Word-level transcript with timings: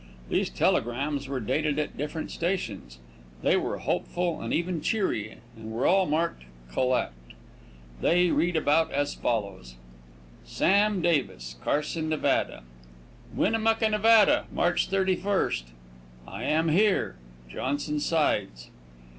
These 0.31 0.49
telegrams 0.49 1.27
were 1.27 1.39
dated 1.39 1.77
at 1.77 1.95
different 1.95 2.31
stations. 2.31 2.97
They 3.43 3.55
were 3.55 3.77
hopeful 3.77 4.41
and 4.41 4.51
even 4.51 4.81
cheery, 4.81 5.37
and 5.55 5.71
were 5.71 5.85
all 5.85 6.07
marked 6.07 6.41
"collect." 6.73 7.33
They 8.01 8.31
read 8.31 8.55
about 8.57 8.91
as 8.91 9.13
follows: 9.13 9.75
Sam 10.43 11.03
Davis, 11.03 11.55
Carson, 11.63 12.09
Nev.: 12.09 12.63
WINNEMUCCA, 13.35 13.89
NEV., 13.91 14.51
March 14.51 14.87
31. 14.89 15.51
I 16.27 16.45
am 16.45 16.69
here. 16.69 17.17
JOHNSON 17.47 17.99
SIDES. 17.99 18.71